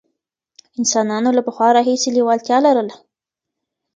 [0.79, 2.95] انسانانو له پخوا راهیسې لېوالتیا لرله.